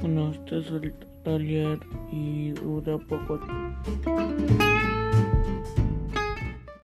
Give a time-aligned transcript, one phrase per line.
[0.00, 0.94] Bueno, este es el
[2.10, 3.38] y dura poco.